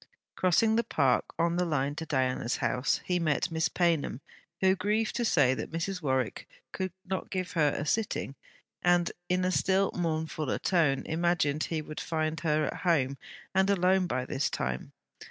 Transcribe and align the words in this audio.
Crossing 0.35 0.77
the 0.77 0.83
park 0.83 1.25
on 1.37 1.57
the 1.57 1.63
line 1.63 1.93
to 1.93 2.07
Diana's 2.07 2.55
house, 2.55 3.01
he 3.05 3.19
met 3.19 3.51
Miss 3.51 3.69
Paynham, 3.69 4.19
who 4.59 4.75
grieved 4.75 5.15
to 5.17 5.23
say 5.23 5.53
that 5.53 5.69
Mrs. 5.71 6.01
Warwick 6.01 6.49
could 6.71 6.91
not 7.05 7.29
give 7.29 7.51
her 7.51 7.69
a 7.77 7.85
sitting; 7.85 8.33
and 8.81 9.11
in 9.29 9.45
a 9.45 9.51
still 9.51 9.91
mournfuller 9.91 10.57
tone, 10.59 11.03
imagined 11.05 11.65
he 11.65 11.83
would 11.83 11.99
find 11.99 12.39
her 12.39 12.65
at 12.65 12.77
home, 12.79 13.19
and 13.53 13.69
alone 13.69 14.07
by 14.07 14.25
this 14.25 14.49
time. 14.49 14.91